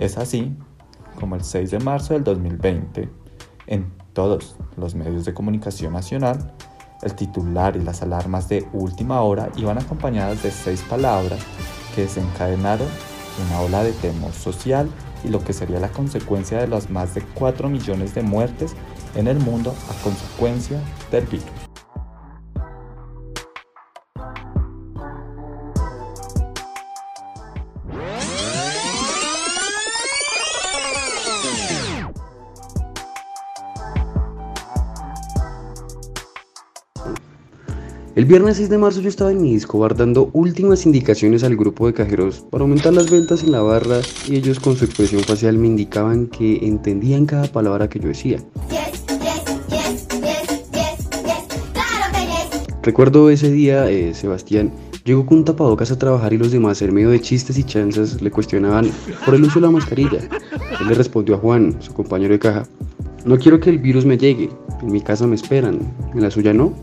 Es 0.02 0.18
así 0.18 0.52
como 1.20 1.36
el 1.36 1.44
6 1.44 1.70
de 1.70 1.78
marzo 1.78 2.14
del 2.14 2.24
2020, 2.24 3.08
en 3.68 3.92
todos 4.12 4.56
los 4.76 4.96
medios 4.96 5.24
de 5.24 5.32
comunicación 5.32 5.92
nacional, 5.92 6.54
el 7.02 7.14
titular 7.14 7.76
y 7.76 7.84
las 7.84 8.02
alarmas 8.02 8.48
de 8.48 8.66
última 8.72 9.20
hora 9.20 9.48
iban 9.56 9.78
acompañadas 9.78 10.42
de 10.42 10.50
seis 10.50 10.82
palabras 10.90 11.38
que 11.94 12.02
desencadenaron 12.02 12.88
una 13.46 13.60
ola 13.60 13.84
de 13.84 13.92
temor 13.92 14.32
social 14.32 14.90
y 15.22 15.28
lo 15.28 15.44
que 15.44 15.52
sería 15.52 15.78
la 15.78 15.92
consecuencia 15.92 16.58
de 16.58 16.66
las 16.66 16.90
más 16.90 17.14
de 17.14 17.22
4 17.22 17.68
millones 17.68 18.12
de 18.12 18.22
muertes 18.22 18.74
en 19.14 19.28
el 19.28 19.38
mundo 19.38 19.72
a 19.88 20.02
consecuencia 20.02 20.80
del 21.12 21.26
virus. 21.26 21.61
El 38.14 38.26
viernes 38.26 38.58
6 38.58 38.68
de 38.68 38.76
marzo 38.76 39.00
yo 39.00 39.08
estaba 39.08 39.32
en 39.32 39.40
mi 39.40 39.54
disco 39.54 39.88
dando 39.88 40.28
últimas 40.34 40.84
indicaciones 40.84 41.44
al 41.44 41.56
grupo 41.56 41.86
de 41.86 41.94
cajeros 41.94 42.44
para 42.50 42.60
aumentar 42.60 42.92
las 42.92 43.10
ventas 43.10 43.42
en 43.42 43.52
la 43.52 43.62
barra 43.62 44.00
y 44.28 44.36
ellos 44.36 44.60
con 44.60 44.76
su 44.76 44.84
expresión 44.84 45.22
facial 45.22 45.56
me 45.56 45.68
indicaban 45.68 46.26
que 46.26 46.58
entendían 46.66 47.24
cada 47.24 47.46
palabra 47.46 47.88
que 47.88 48.00
yo 48.00 48.08
decía. 48.08 48.38
Recuerdo 52.82 53.30
ese 53.30 53.50
día, 53.50 53.88
eh, 53.90 54.12
Sebastián 54.12 54.74
llegó 55.04 55.24
con 55.24 55.38
un 55.38 55.44
tapabocas 55.46 55.90
a 55.90 55.98
trabajar 55.98 56.34
y 56.34 56.38
los 56.38 56.52
demás, 56.52 56.82
en 56.82 56.92
medio 56.92 57.08
de 57.08 57.20
chistes 57.20 57.56
y 57.56 57.64
chanzas, 57.64 58.20
le 58.20 58.30
cuestionaban 58.30 58.90
por 59.24 59.34
el 59.34 59.42
uso 59.44 59.58
de 59.58 59.66
la 59.66 59.72
mascarilla. 59.72 60.18
Él 60.80 60.88
le 60.88 60.94
respondió 60.94 61.36
a 61.36 61.38
Juan, 61.38 61.76
su 61.80 61.94
compañero 61.94 62.34
de 62.34 62.38
caja, 62.38 62.64
no 63.24 63.38
quiero 63.38 63.58
que 63.58 63.70
el 63.70 63.78
virus 63.78 64.04
me 64.04 64.18
llegue, 64.18 64.50
en 64.82 64.92
mi 64.92 65.00
casa 65.00 65.26
me 65.26 65.36
esperan, 65.36 65.80
en 66.12 66.20
la 66.20 66.30
suya 66.30 66.52
no. 66.52 66.74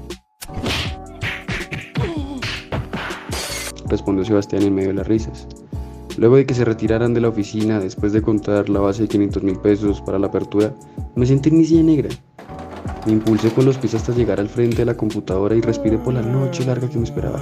Respondió 3.89 4.23
Sebastián 4.23 4.63
en 4.63 4.75
medio 4.75 4.89
de 4.89 4.95
las 4.95 5.07
risas. 5.07 5.47
Luego 6.17 6.35
de 6.35 6.45
que 6.45 6.53
se 6.53 6.65
retiraran 6.65 7.13
de 7.13 7.21
la 7.21 7.29
oficina, 7.29 7.79
después 7.79 8.11
de 8.11 8.21
contar 8.21 8.69
la 8.69 8.79
base 8.79 9.03
de 9.03 9.07
500 9.07 9.43
mil 9.43 9.57
pesos 9.57 10.01
para 10.01 10.19
la 10.19 10.27
apertura, 10.27 10.73
me 11.15 11.25
sentí 11.25 11.49
en 11.49 11.57
mi 11.57 11.65
silla 11.65 11.83
negra. 11.83 12.09
Me 13.05 13.13
impulsé 13.13 13.49
con 13.51 13.65
los 13.65 13.77
pies 13.77 13.95
hasta 13.95 14.13
llegar 14.13 14.39
al 14.39 14.49
frente 14.49 14.77
de 14.77 14.85
la 14.85 14.97
computadora 14.97 15.55
y 15.55 15.61
respiré 15.61 15.97
por 15.97 16.13
la 16.13 16.21
noche 16.21 16.65
larga 16.65 16.89
que 16.89 16.97
me 16.97 17.05
esperaba. 17.05 17.41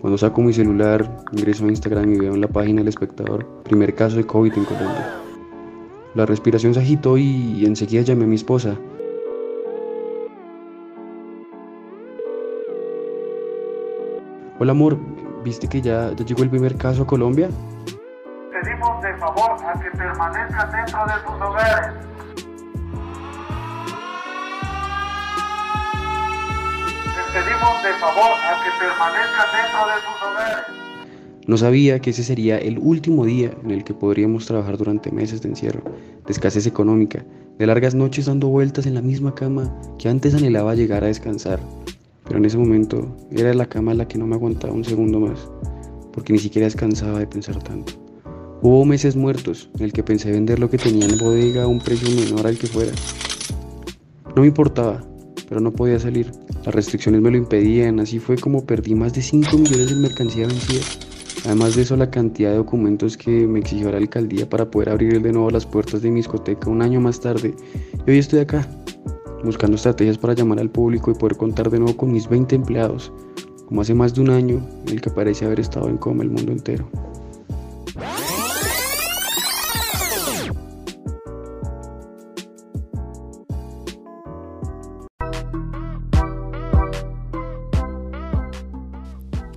Cuando 0.00 0.18
saco 0.18 0.42
mi 0.42 0.52
celular, 0.52 1.24
ingreso 1.32 1.64
a 1.64 1.68
Instagram 1.68 2.12
y 2.12 2.18
veo 2.18 2.34
en 2.34 2.40
la 2.40 2.48
página 2.48 2.80
del 2.80 2.88
espectador 2.88 3.46
primer 3.64 3.94
caso 3.94 4.16
de 4.16 4.24
COVID 4.26 4.52
en 4.52 4.64
Colombia. 4.64 5.14
La 6.14 6.26
respiración 6.26 6.74
se 6.74 6.80
agitó 6.80 7.16
y 7.18 7.64
enseguida 7.64 8.02
llamé 8.02 8.24
a 8.24 8.28
mi 8.28 8.36
esposa. 8.36 8.76
Hola 14.58 14.72
amor, 14.72 14.96
¿Viste 15.44 15.68
que 15.68 15.80
ya, 15.80 16.12
ya 16.14 16.24
llegó 16.24 16.42
el 16.42 16.50
primer 16.50 16.76
caso 16.76 17.02
a 17.02 17.06
Colombia? 17.06 17.48
Pedimos 18.52 19.02
de 19.02 19.14
favor 19.18 19.56
a 19.64 19.80
que 19.80 19.90
permanezcan 19.96 20.72
dentro 20.72 21.04
de 21.06 21.12
sus 21.24 21.40
hogares. 21.40 21.92
Les 27.16 27.44
pedimos 27.44 27.82
de 27.82 27.92
favor 28.00 28.32
a 28.42 28.64
que 28.64 28.70
permanezcan 28.80 29.46
dentro 29.56 29.86
de 29.86 29.94
sus 30.02 30.22
hogares. 30.28 30.76
No 31.46 31.56
sabía 31.56 32.00
que 32.00 32.10
ese 32.10 32.24
sería 32.24 32.58
el 32.58 32.78
último 32.80 33.24
día 33.24 33.52
en 33.62 33.70
el 33.70 33.84
que 33.84 33.94
podríamos 33.94 34.46
trabajar 34.46 34.76
durante 34.76 35.12
meses 35.12 35.42
de 35.42 35.50
encierro, 35.50 35.82
de 36.26 36.32
escasez 36.32 36.66
económica, 36.66 37.24
de 37.56 37.66
largas 37.66 37.94
noches 37.94 38.26
dando 38.26 38.48
vueltas 38.48 38.84
en 38.86 38.94
la 38.94 39.00
misma 39.00 39.32
cama 39.32 39.72
que 39.96 40.08
antes 40.08 40.34
anhelaba 40.34 40.74
llegar 40.74 41.04
a 41.04 41.06
descansar, 41.06 41.60
pero 42.26 42.38
en 42.38 42.44
ese 42.44 42.58
momento 42.58 43.16
era 43.30 43.54
la 43.54 43.66
cama 43.66 43.94
la 43.94 44.06
que 44.06 44.18
no 44.18 44.26
me 44.26 44.34
aguantaba 44.34 44.74
un 44.74 44.84
segundo 44.84 45.20
más, 45.20 45.48
porque 46.12 46.32
ni 46.32 46.38
siquiera 46.38 46.66
descansaba 46.66 47.20
de 47.20 47.26
pensar 47.26 47.62
tanto. 47.62 47.92
Hubo 48.62 48.84
meses 48.84 49.16
muertos 49.16 49.70
en 49.78 49.84
el 49.84 49.92
que 49.92 50.02
pensé 50.02 50.32
vender 50.32 50.58
lo 50.58 50.68
que 50.68 50.78
tenía 50.78 51.06
en 51.06 51.18
bodega 51.18 51.64
a 51.64 51.66
un 51.68 51.78
precio 51.78 52.08
menor 52.14 52.46
al 52.46 52.58
que 52.58 52.66
fuera. 52.66 52.92
No 54.34 54.42
me 54.42 54.48
importaba, 54.48 55.04
pero 55.48 55.60
no 55.60 55.72
podía 55.72 55.98
salir. 55.98 56.32
Las 56.64 56.74
restricciones 56.74 57.20
me 57.20 57.30
lo 57.30 57.36
impedían, 57.36 58.00
así 58.00 58.18
fue 58.18 58.36
como 58.36 58.66
perdí 58.66 58.94
más 58.94 59.14
de 59.14 59.22
5 59.22 59.56
millones 59.56 59.90
de 59.90 59.96
mercancía 59.96 60.46
vencida. 60.46 60.82
Además 61.44 61.76
de 61.76 61.82
eso, 61.82 61.96
la 61.96 62.10
cantidad 62.10 62.50
de 62.50 62.56
documentos 62.56 63.16
que 63.16 63.46
me 63.46 63.60
exigió 63.60 63.92
la 63.92 63.98
alcaldía 63.98 64.48
para 64.48 64.68
poder 64.68 64.88
abrir 64.88 65.22
de 65.22 65.32
nuevo 65.32 65.50
las 65.50 65.64
puertas 65.64 66.02
de 66.02 66.10
mi 66.10 66.16
discoteca 66.16 66.68
un 66.68 66.82
año 66.82 67.00
más 67.00 67.20
tarde. 67.20 67.54
Y 68.04 68.10
hoy 68.10 68.18
estoy 68.18 68.40
acá, 68.40 68.68
buscando 69.46 69.76
estrategias 69.76 70.18
para 70.18 70.34
llamar 70.34 70.58
al 70.58 70.70
público 70.70 71.10
y 71.10 71.14
poder 71.14 71.36
contar 71.36 71.70
de 71.70 71.78
nuevo 71.78 71.96
con 71.96 72.12
mis 72.12 72.28
20 72.28 72.56
empleados, 72.56 73.12
como 73.66 73.80
hace 73.80 73.94
más 73.94 74.12
de 74.12 74.20
un 74.20 74.30
año 74.30 74.66
en 74.84 74.92
el 74.92 75.00
que 75.00 75.10
parece 75.10 75.46
haber 75.46 75.60
estado 75.60 75.88
en 75.88 75.96
coma 75.96 76.24
el 76.24 76.30
mundo 76.30 76.52
entero. 76.52 76.90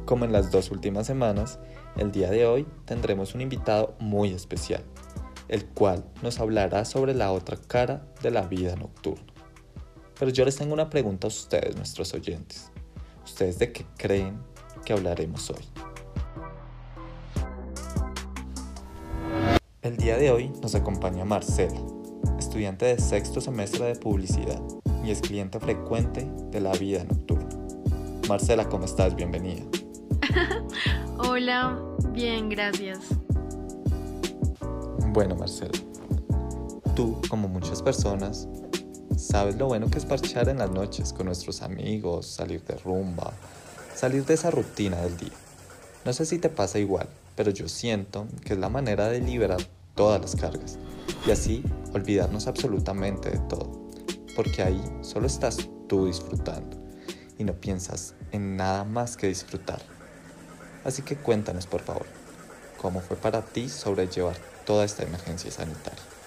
Como 0.05 0.25
en 0.25 0.31
las 0.31 0.51
dos 0.51 0.71
últimas 0.71 1.07
semanas, 1.07 1.59
el 1.95 2.11
día 2.11 2.29
de 2.29 2.45
hoy 2.45 2.67
tendremos 2.85 3.35
un 3.35 3.41
invitado 3.41 3.95
muy 3.99 4.29
especial, 4.33 4.83
el 5.47 5.65
cual 5.65 6.05
nos 6.21 6.39
hablará 6.39 6.85
sobre 6.85 7.13
la 7.13 7.31
otra 7.31 7.57
cara 7.57 8.07
de 8.21 8.31
la 8.31 8.41
vida 8.47 8.75
nocturna. 8.75 9.28
Pero 10.19 10.31
yo 10.31 10.43
les 10.43 10.57
tengo 10.57 10.73
una 10.73 10.89
pregunta 10.89 11.27
a 11.27 11.29
ustedes, 11.29 11.77
nuestros 11.77 12.13
oyentes. 12.13 12.69
¿Ustedes 13.23 13.57
de 13.57 13.71
qué 13.71 13.85
creen 13.97 14.37
que 14.83 14.91
hablaremos 14.91 15.49
hoy? 15.49 15.63
El 19.81 19.95
día 19.95 20.17
de 20.17 20.29
hoy 20.29 20.51
nos 20.61 20.75
acompaña 20.75 21.23
Marcela, 21.23 21.79
estudiante 22.37 22.85
de 22.85 22.99
sexto 22.99 23.39
semestre 23.39 23.85
de 23.85 23.95
publicidad 23.95 24.61
y 25.05 25.11
es 25.11 25.21
cliente 25.21 25.57
frecuente 25.57 26.29
de 26.51 26.59
la 26.59 26.73
vida 26.73 27.05
nocturna. 27.05 27.47
Marcela, 28.27 28.67
¿cómo 28.67 28.83
estás? 28.83 29.15
Bienvenida. 29.15 29.63
Hola, 31.17 31.81
bien, 32.11 32.49
gracias. 32.49 32.99
Bueno, 35.13 35.35
Marcela, 35.35 35.71
tú, 36.93 37.21
como 37.29 37.47
muchas 37.47 37.81
personas, 37.81 38.49
sabes 39.19 39.57
lo 39.57 39.67
bueno 39.67 39.89
que 39.89 39.97
es 39.97 40.05
parchar 40.05 40.47
en 40.47 40.59
las 40.59 40.71
noches 40.71 41.11
con 41.11 41.25
nuestros 41.25 41.61
amigos, 41.61 42.25
salir 42.25 42.63
de 42.63 42.75
rumba, 42.75 43.33
salir 43.93 44.25
de 44.25 44.33
esa 44.33 44.49
rutina 44.49 44.95
del 45.01 45.17
día. 45.17 45.33
No 46.05 46.13
sé 46.13 46.25
si 46.25 46.39
te 46.39 46.49
pasa 46.49 46.79
igual, 46.79 47.07
pero 47.35 47.51
yo 47.51 47.67
siento 47.67 48.27
que 48.45 48.53
es 48.53 48.59
la 48.59 48.69
manera 48.69 49.09
de 49.09 49.19
liberar 49.19 49.59
todas 49.93 50.21
las 50.21 50.35
cargas 50.37 50.77
y 51.27 51.31
así 51.31 51.63
olvidarnos 51.93 52.47
absolutamente 52.47 53.29
de 53.29 53.39
todo, 53.39 53.89
porque 54.37 54.63
ahí 54.63 54.81
solo 55.01 55.27
estás 55.27 55.57
tú 55.89 56.05
disfrutando 56.05 56.77
y 57.37 57.43
no 57.43 57.53
piensas 57.53 58.15
en 58.31 58.55
nada 58.55 58.85
más 58.85 59.17
que 59.17 59.27
disfrutar. 59.27 59.81
Así 60.85 61.01
que 61.01 61.17
cuéntanos 61.17 61.67
por 61.67 61.81
favor, 61.81 62.05
cómo 62.81 63.01
fue 63.01 63.17
para 63.17 63.41
ti 63.41 63.67
sobrellevar 63.67 64.37
toda 64.65 64.85
esta 64.85 65.03
emergencia 65.03 65.51
sanitaria. 65.51 66.18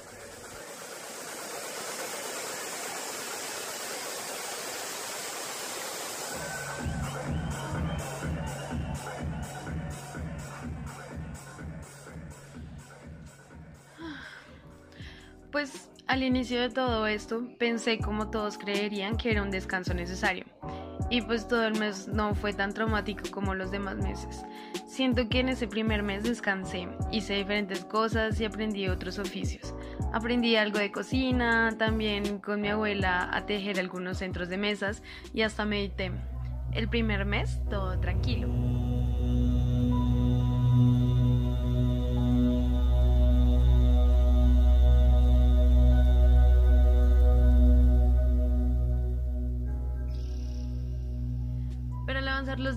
Pues 15.53 15.91
al 16.07 16.23
inicio 16.23 16.63
de 16.63 16.71
todo 16.71 17.07
esto 17.07 17.47
pensé 17.59 17.99
como 17.99 18.31
todos 18.31 18.57
creerían 18.57 19.19
que 19.19 19.31
era 19.31 19.43
un 19.43 19.51
descanso 19.51 19.93
necesario. 19.93 20.47
Y 21.11 21.21
pues 21.21 21.47
todo 21.47 21.67
el 21.67 21.79
mes 21.79 22.09
no 22.09 22.35
fue 22.35 22.55
tan 22.55 22.73
traumático 22.73 23.31
como 23.31 23.55
los 23.55 23.71
demás 23.71 23.97
meses. 23.97 24.47
Siento 24.87 25.29
que 25.29 25.41
en 25.41 25.51
ese 25.51 25.69
primer 25.69 26.03
mes 26.03 26.25
descansé, 26.25 26.89
hice 27.11 27.35
diferentes 27.35 27.85
cosas 27.85 28.41
y 28.41 28.47
aprendí 28.47 28.89
otros 28.89 29.19
oficios. 29.19 29.75
Aprendí 30.15 30.57
algo 30.57 30.79
de 30.79 30.91
cocina, 30.91 31.75
también 31.77 32.39
con 32.39 32.63
mi 32.63 32.69
abuela 32.69 33.29
a 33.31 33.45
tejer 33.45 33.79
algunos 33.79 34.19
centros 34.19 34.49
de 34.49 34.57
mesas 34.57 35.03
y 35.35 35.43
hasta 35.43 35.67
medité. 35.67 36.13
El 36.73 36.89
primer 36.89 37.27
mes 37.27 37.61
todo 37.69 38.01
tranquilo. 38.01 38.49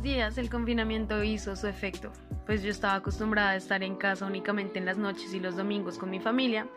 Días, 0.06 0.38
el 0.38 0.52
confinamiento 0.52 1.24
hizo 1.24 1.56
su 1.56 1.66
efecto, 1.66 2.12
pues 2.46 2.62
yo 2.62 2.70
estaba 2.70 2.94
acostumbrada 2.94 3.50
a 3.50 3.56
estar 3.56 3.82
en 3.82 3.96
casa 3.96 4.28
únicamente 4.28 4.78
en 4.78 4.86
las 4.86 5.00
noches 5.00 5.34
y 5.34 5.40
los 5.40 5.58
domingos 5.58 5.98
con 5.98 6.12
mi 6.12 6.20
familia. 6.20 6.68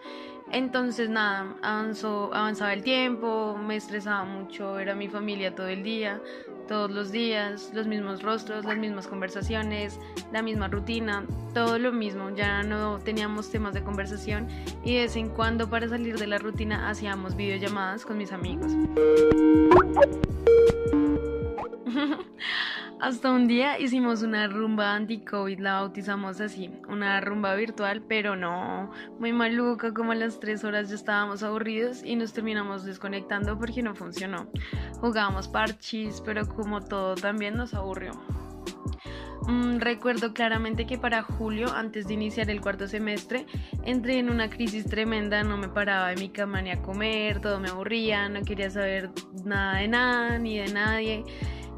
Entonces, 0.50 1.10
nada, 1.10 1.54
avanzó, 1.62 2.32
avanzaba 2.32 2.72
el 2.72 2.82
tiempo, 2.82 3.54
me 3.58 3.76
estresaba 3.76 4.24
mucho, 4.24 4.78
era 4.78 4.94
mi 4.94 5.08
familia 5.08 5.54
todo 5.54 5.68
el 5.68 5.82
día, 5.82 6.22
todos 6.68 6.90
los 6.90 7.12
días, 7.12 7.70
los 7.74 7.86
mismos 7.86 8.22
rostros, 8.22 8.64
las 8.64 8.78
mismas 8.78 9.06
conversaciones, 9.06 10.00
la 10.32 10.40
misma 10.40 10.68
rutina, 10.68 11.26
todo 11.52 11.78
lo 11.78 11.92
mismo, 11.92 12.30
ya 12.30 12.62
no 12.62 12.98
teníamos 12.98 13.50
temas 13.50 13.74
de 13.74 13.82
conversación 13.82 14.48
y 14.82 14.94
de 14.94 15.02
vez 15.02 15.16
en 15.16 15.28
cuando 15.28 15.68
para 15.68 15.86
salir 15.86 16.18
de 16.18 16.28
la 16.28 16.38
rutina 16.38 16.88
hacíamos 16.88 17.36
videollamadas 17.36 18.06
con 18.06 18.16
mis 18.16 18.32
amigos. 18.32 18.72
Hasta 23.00 23.30
un 23.30 23.46
día 23.46 23.78
hicimos 23.78 24.22
una 24.22 24.48
rumba 24.48 24.96
anti-COVID, 24.96 25.60
la 25.60 25.74
bautizamos 25.74 26.40
así, 26.40 26.68
una 26.88 27.20
rumba 27.20 27.54
virtual, 27.54 28.02
pero 28.02 28.34
no, 28.34 28.90
muy 29.20 29.32
maluca, 29.32 29.94
como 29.94 30.10
a 30.10 30.16
las 30.16 30.40
3 30.40 30.64
horas 30.64 30.88
ya 30.88 30.96
estábamos 30.96 31.44
aburridos 31.44 32.02
y 32.02 32.16
nos 32.16 32.32
terminamos 32.32 32.84
desconectando 32.84 33.56
porque 33.56 33.84
no 33.84 33.94
funcionó. 33.94 34.48
Jugábamos 35.00 35.46
parchis, 35.46 36.20
pero 36.22 36.48
como 36.48 36.80
todo 36.80 37.14
también 37.14 37.56
nos 37.56 37.72
aburrió. 37.72 38.10
Mm, 39.46 39.78
recuerdo 39.78 40.34
claramente 40.34 40.84
que 40.84 40.98
para 40.98 41.22
julio, 41.22 41.72
antes 41.72 42.08
de 42.08 42.14
iniciar 42.14 42.50
el 42.50 42.60
cuarto 42.60 42.88
semestre, 42.88 43.46
entré 43.84 44.18
en 44.18 44.28
una 44.28 44.50
crisis 44.50 44.86
tremenda, 44.86 45.44
no 45.44 45.56
me 45.56 45.68
paraba 45.68 46.08
de 46.08 46.16
mi 46.16 46.30
cama 46.30 46.62
ni 46.62 46.70
a 46.72 46.82
comer, 46.82 47.40
todo 47.40 47.60
me 47.60 47.68
aburría, 47.68 48.28
no 48.28 48.42
quería 48.42 48.70
saber 48.70 49.10
nada 49.44 49.78
de 49.78 49.88
nada 49.88 50.38
ni 50.40 50.58
de 50.58 50.72
nadie 50.72 51.24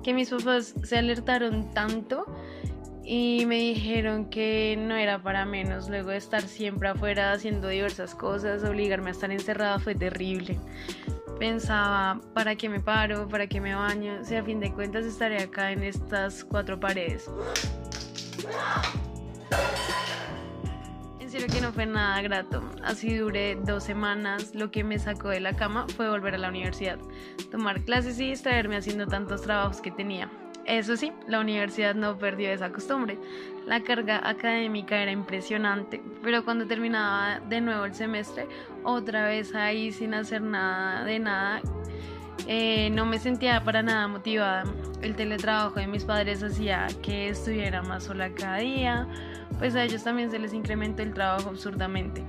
que 0.02 0.14
mis 0.14 0.30
papás 0.30 0.74
se 0.82 0.98
alertaron 0.98 1.70
tanto 1.72 2.26
y 3.04 3.44
me 3.46 3.56
dijeron 3.56 4.26
que 4.30 4.76
no 4.78 4.94
era 4.94 5.22
para 5.22 5.44
menos. 5.44 5.88
Luego 5.88 6.10
de 6.10 6.16
estar 6.16 6.42
siempre 6.42 6.88
afuera 6.88 7.32
haciendo 7.32 7.68
diversas 7.68 8.14
cosas, 8.14 8.62
obligarme 8.64 9.10
a 9.10 9.12
estar 9.12 9.30
encerrada 9.30 9.78
fue 9.78 9.94
terrible. 9.94 10.58
Pensaba, 11.38 12.20
¿para 12.34 12.54
qué 12.54 12.68
me 12.68 12.80
paro? 12.80 13.26
¿Para 13.26 13.46
qué 13.46 13.60
me 13.60 13.74
baño? 13.74 14.24
Si 14.24 14.36
a 14.36 14.44
fin 14.44 14.60
de 14.60 14.72
cuentas 14.72 15.06
estaré 15.06 15.42
acá 15.42 15.72
en 15.72 15.82
estas 15.82 16.44
cuatro 16.44 16.78
paredes. 16.78 17.28
Serio 21.30 21.46
que 21.46 21.60
no 21.60 21.72
fue 21.72 21.86
nada 21.86 22.20
grato. 22.22 22.60
Así 22.82 23.16
duré 23.16 23.54
dos 23.54 23.84
semanas. 23.84 24.52
Lo 24.52 24.72
que 24.72 24.82
me 24.82 24.98
sacó 24.98 25.28
de 25.28 25.38
la 25.38 25.54
cama 25.54 25.86
fue 25.96 26.10
volver 26.10 26.34
a 26.34 26.38
la 26.38 26.48
universidad, 26.48 26.98
tomar 27.52 27.82
clases 27.84 28.18
y 28.18 28.30
distraerme 28.30 28.76
haciendo 28.76 29.06
tantos 29.06 29.42
trabajos 29.42 29.80
que 29.80 29.92
tenía. 29.92 30.28
Eso 30.66 30.96
sí, 30.96 31.12
la 31.28 31.38
universidad 31.38 31.94
no 31.94 32.18
perdió 32.18 32.50
esa 32.50 32.72
costumbre. 32.72 33.16
La 33.64 33.80
carga 33.80 34.28
académica 34.28 35.00
era 35.00 35.12
impresionante, 35.12 36.02
pero 36.20 36.44
cuando 36.44 36.66
terminaba 36.66 37.38
de 37.48 37.60
nuevo 37.60 37.84
el 37.84 37.94
semestre, 37.94 38.48
otra 38.82 39.28
vez 39.28 39.54
ahí 39.54 39.92
sin 39.92 40.14
hacer 40.14 40.42
nada 40.42 41.04
de 41.04 41.20
nada, 41.20 41.60
eh, 42.46 42.90
no 42.90 43.06
me 43.06 43.18
sentía 43.18 43.62
para 43.64 43.82
nada 43.82 44.08
motivada. 44.08 44.64
El 45.02 45.16
teletrabajo 45.16 45.80
de 45.80 45.86
mis 45.86 46.04
padres 46.04 46.42
hacía 46.42 46.88
que 47.02 47.28
estuviera 47.28 47.82
más 47.82 48.04
sola 48.04 48.30
cada 48.34 48.58
día, 48.58 49.08
pues 49.58 49.74
a 49.74 49.84
ellos 49.84 50.04
también 50.04 50.30
se 50.30 50.38
les 50.38 50.52
incrementó 50.52 51.02
el 51.02 51.14
trabajo 51.14 51.50
absurdamente. 51.50 52.24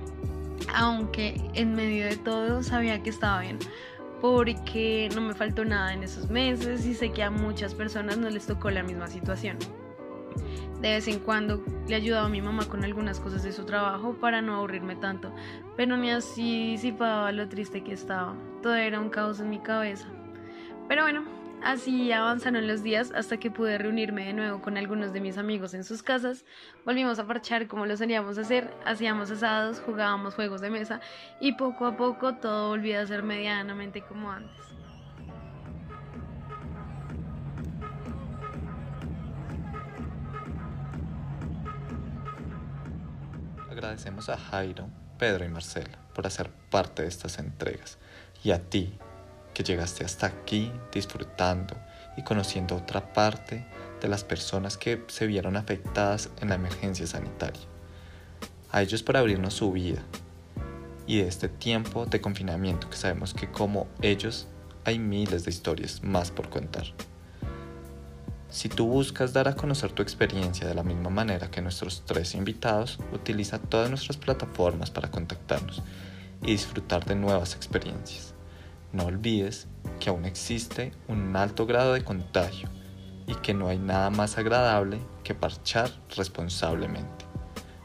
Aunque 0.74 1.40
en 1.54 1.74
medio 1.74 2.06
de 2.06 2.16
todo 2.16 2.62
sabía 2.62 3.02
que 3.02 3.10
estaba 3.10 3.40
bien, 3.40 3.58
porque 4.20 5.08
no 5.14 5.20
me 5.20 5.34
faltó 5.34 5.64
nada 5.64 5.92
en 5.92 6.02
esos 6.02 6.30
meses 6.30 6.86
y 6.86 6.94
sé 6.94 7.10
que 7.10 7.22
a 7.22 7.30
muchas 7.30 7.74
personas 7.74 8.18
no 8.18 8.30
les 8.30 8.46
tocó 8.46 8.70
la 8.70 8.82
misma 8.82 9.08
situación. 9.08 9.58
De 10.80 10.90
vez 10.90 11.06
en 11.08 11.20
cuando 11.20 11.62
le 11.86 11.94
ayudaba 11.94 12.26
a 12.26 12.28
mi 12.28 12.40
mamá 12.40 12.66
con 12.68 12.84
algunas 12.84 13.20
cosas 13.20 13.42
de 13.42 13.52
su 13.52 13.64
trabajo 13.64 14.14
para 14.14 14.42
no 14.42 14.56
aburrirme 14.56 14.96
tanto, 14.96 15.32
pero 15.76 15.96
ni 15.96 16.10
así 16.10 16.72
disipaba 16.72 17.30
lo 17.32 17.48
triste 17.48 17.82
que 17.82 17.92
estaba. 17.92 18.34
Todo 18.62 18.76
era 18.76 19.00
un 19.00 19.10
caos 19.10 19.40
en 19.40 19.50
mi 19.50 19.58
cabeza. 19.58 20.06
Pero 20.88 21.02
bueno, 21.02 21.24
así 21.64 22.12
avanzaron 22.12 22.68
los 22.68 22.84
días 22.84 23.10
hasta 23.12 23.38
que 23.38 23.50
pude 23.50 23.76
reunirme 23.76 24.24
de 24.24 24.32
nuevo 24.34 24.62
con 24.62 24.78
algunos 24.78 25.12
de 25.12 25.20
mis 25.20 25.36
amigos 25.36 25.74
en 25.74 25.82
sus 25.82 26.04
casas. 26.04 26.44
Volvimos 26.84 27.18
a 27.18 27.26
parchar 27.26 27.66
como 27.66 27.86
lo 27.86 27.96
solíamos 27.96 28.38
hacer, 28.38 28.72
hacíamos 28.84 29.32
asados, 29.32 29.80
jugábamos 29.84 30.36
juegos 30.36 30.60
de 30.60 30.70
mesa 30.70 31.00
y 31.40 31.54
poco 31.54 31.86
a 31.86 31.96
poco 31.96 32.36
todo 32.36 32.68
volvía 32.68 33.00
a 33.00 33.06
ser 33.06 33.24
medianamente 33.24 34.02
como 34.02 34.30
antes. 34.30 34.64
Agradecemos 43.68 44.28
a 44.28 44.36
Jairo, 44.36 44.88
Pedro 45.18 45.44
y 45.44 45.48
Marcela 45.48 45.98
por 46.14 46.28
hacer 46.28 46.50
parte 46.70 47.02
de 47.02 47.08
estas 47.08 47.40
entregas 47.40 47.98
y 48.44 48.50
a 48.50 48.60
ti 48.60 48.92
que 49.54 49.62
llegaste 49.62 50.04
hasta 50.04 50.26
aquí 50.26 50.72
disfrutando 50.92 51.76
y 52.16 52.22
conociendo 52.22 52.76
otra 52.76 53.12
parte 53.12 53.64
de 54.00 54.08
las 54.08 54.24
personas 54.24 54.76
que 54.76 55.04
se 55.08 55.26
vieron 55.26 55.56
afectadas 55.56 56.30
en 56.40 56.48
la 56.48 56.56
emergencia 56.56 57.06
sanitaria. 57.06 57.62
A 58.70 58.82
ellos 58.82 59.02
por 59.02 59.16
abrirnos 59.16 59.54
su 59.54 59.72
vida 59.72 60.02
y 61.06 61.18
de 61.18 61.28
este 61.28 61.48
tiempo 61.48 62.06
de 62.06 62.20
confinamiento 62.20 62.88
que 62.88 62.96
sabemos 62.96 63.34
que 63.34 63.50
como 63.50 63.86
ellos 64.00 64.46
hay 64.84 64.98
miles 64.98 65.44
de 65.44 65.50
historias 65.50 66.02
más 66.02 66.30
por 66.30 66.48
contar. 66.48 66.86
Si 68.50 68.68
tú 68.68 68.86
buscas 68.86 69.32
dar 69.32 69.48
a 69.48 69.56
conocer 69.56 69.92
tu 69.92 70.02
experiencia 70.02 70.66
de 70.66 70.74
la 70.74 70.82
misma 70.82 71.08
manera 71.08 71.50
que 71.50 71.62
nuestros 71.62 72.02
tres 72.04 72.34
invitados, 72.34 72.98
utiliza 73.12 73.58
todas 73.58 73.88
nuestras 73.88 74.18
plataformas 74.18 74.90
para 74.90 75.10
contactarnos 75.10 75.82
y 76.42 76.48
disfrutar 76.48 77.04
de 77.06 77.14
nuevas 77.14 77.54
experiencias. 77.54 78.31
No 78.92 79.06
olvides 79.06 79.68
que 80.00 80.10
aún 80.10 80.24
existe 80.24 80.92
un 81.08 81.34
alto 81.36 81.66
grado 81.66 81.94
de 81.94 82.04
contagio 82.04 82.68
y 83.26 83.34
que 83.36 83.54
no 83.54 83.68
hay 83.68 83.78
nada 83.78 84.10
más 84.10 84.36
agradable 84.36 84.98
que 85.24 85.34
parchar 85.34 85.90
responsablemente, 86.16 87.24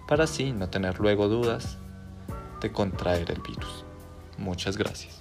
para 0.07 0.25
así 0.25 0.51
no 0.51 0.69
tener 0.69 0.99
luego 0.99 1.27
dudas 1.29 1.77
de 2.61 2.71
contraer 2.71 3.31
el 3.31 3.41
virus. 3.41 3.85
Muchas 4.37 4.77
gracias. 4.77 5.16